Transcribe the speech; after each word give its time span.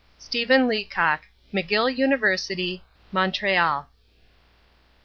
STEPHEN 0.17 0.67
LEACOCK 0.67 1.27
McGill 1.53 1.95
University, 1.95 2.81
Montreal 3.13 3.85
I. 3.85 3.85